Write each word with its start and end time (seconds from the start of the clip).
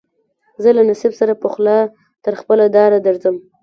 زه 0.63 0.69
له 0.77 0.83
نصیب 0.89 1.13
سره 1.19 1.33
پخلا 1.43 1.79
تر 2.23 2.33
خپله 2.41 2.65
داره 2.75 2.97
درځم 3.07 3.35